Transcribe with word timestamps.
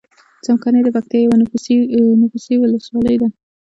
څمکنی 0.45 0.81
دپکتیا 0.83 1.19
یوه 1.97 2.15
نفوسې 2.21 2.55
ولسوالۍ 2.59 3.15
ده. 3.21 3.27